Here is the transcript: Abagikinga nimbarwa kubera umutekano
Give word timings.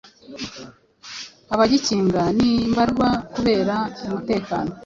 Abagikinga 1.53 2.21
nimbarwa 2.37 3.09
kubera 3.33 3.75
umutekano 4.05 4.71